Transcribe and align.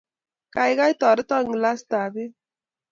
Gaigai, 0.57 0.89
toreton 1.05 1.53
glasitab 1.59 2.11
beek 2.21 2.33